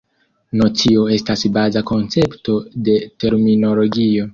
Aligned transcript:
Nocio 0.61 1.03
estas 1.17 1.45
baza 1.59 1.85
koncepto 1.93 2.59
de 2.89 3.01
terminologio. 3.27 4.29